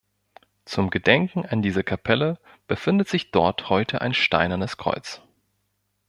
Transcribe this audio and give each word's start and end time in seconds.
Zum 0.65 0.89
Gedenken 0.89 1.45
an 1.45 1.61
diese 1.61 1.83
Kapelle 1.83 2.39
befindet 2.65 3.07
sich 3.07 3.29
dort 3.29 3.69
heute 3.69 4.01
ein 4.01 4.15
steinernes 4.15 4.77
Kreuz. 4.77 5.21